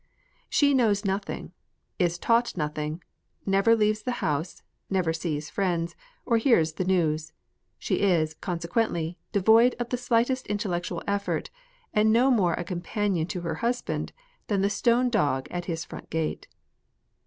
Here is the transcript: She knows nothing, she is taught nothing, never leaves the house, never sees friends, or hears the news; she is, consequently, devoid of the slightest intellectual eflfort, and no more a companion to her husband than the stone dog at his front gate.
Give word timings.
She 0.49 0.73
knows 0.73 1.05
nothing, 1.05 1.51
she 1.99 2.05
is 2.05 2.17
taught 2.17 2.57
nothing, 2.57 3.03
never 3.45 3.75
leaves 3.75 4.01
the 4.01 4.13
house, 4.17 4.63
never 4.89 5.13
sees 5.13 5.51
friends, 5.51 5.95
or 6.25 6.37
hears 6.39 6.73
the 6.73 6.83
news; 6.85 7.33
she 7.77 7.99
is, 8.01 8.33
consequently, 8.33 9.19
devoid 9.31 9.75
of 9.77 9.89
the 9.89 9.97
slightest 9.97 10.47
intellectual 10.47 11.03
eflfort, 11.07 11.49
and 11.93 12.11
no 12.11 12.31
more 12.31 12.55
a 12.55 12.63
companion 12.63 13.27
to 13.27 13.41
her 13.41 13.55
husband 13.61 14.11
than 14.47 14.63
the 14.63 14.71
stone 14.71 15.11
dog 15.11 15.47
at 15.51 15.65
his 15.65 15.85
front 15.85 16.09
gate. 16.09 16.47